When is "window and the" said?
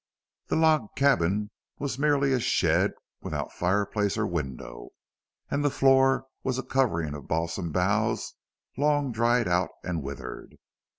4.25-5.69